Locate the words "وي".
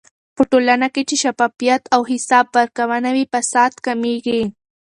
3.15-3.25